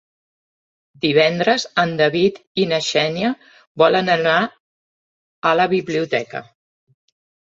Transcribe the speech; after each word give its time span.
Divendres 1.01 1.65
en 1.81 1.91
David 1.99 2.39
i 2.63 2.63
na 2.71 2.79
Xènia 2.85 3.29
volen 3.81 4.09
anar 4.13 4.37
a 5.51 5.51
la 5.61 5.67
biblioteca. 5.75 6.43